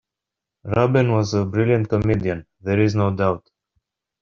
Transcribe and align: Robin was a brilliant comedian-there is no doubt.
Robin 0.63 1.11
was 1.11 1.35
a 1.35 1.45
brilliant 1.45 1.87
comedian-there 1.87 2.81
is 2.81 2.95
no 2.95 3.13
doubt. 3.15 3.47